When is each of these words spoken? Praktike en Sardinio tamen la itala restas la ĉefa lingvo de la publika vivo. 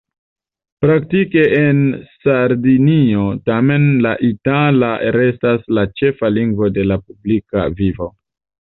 Praktike 0.85 1.43
en 1.57 1.83
Sardinio 2.23 3.27
tamen 3.51 3.87
la 4.07 4.17
itala 4.31 4.93
restas 5.21 5.71
la 5.81 5.89
ĉefa 6.01 6.35
lingvo 6.41 6.75
de 6.81 6.93
la 6.93 7.03
publika 7.07 7.71
vivo. 7.83 8.15